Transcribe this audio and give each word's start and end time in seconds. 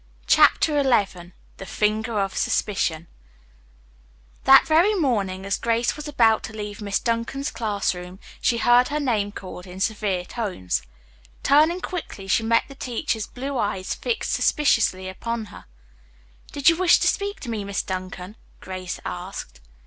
CHAPTER 0.25 0.81
XI 0.81 1.31
THE 1.57 1.65
FINGER 1.67 2.17
OF 2.19 2.35
SUSPICION 2.35 3.05
That 4.45 4.65
very 4.65 4.95
morning 4.95 5.45
as 5.45 5.59
Grace 5.59 5.95
was 5.95 6.07
about 6.07 6.41
to 6.45 6.53
leave 6.53 6.81
Miss 6.81 6.99
Duncan's 6.99 7.51
class 7.51 7.93
room 7.93 8.19
she 8.41 8.57
heard 8.57 8.87
her 8.87 8.99
name 8.99 9.31
called 9.31 9.67
in 9.67 9.79
severe 9.79 10.25
tones. 10.25 10.81
Turning 11.43 11.81
quickly, 11.81 12.27
she 12.27 12.41
met 12.41 12.63
the 12.67 12.73
teacher's 12.73 13.27
blue 13.27 13.59
eyes 13.59 13.93
fixed 13.93 14.31
suspiciously 14.33 15.07
upon 15.07 15.45
her. 15.53 15.65
"Did 16.51 16.67
you 16.67 16.77
wish 16.77 16.97
to 16.97 17.07
speak 17.07 17.39
to 17.41 17.49
me, 17.51 17.63
Miss 17.63 17.83
Duncan?" 17.83 18.37
Grace 18.59 18.99
asked. 19.05 19.61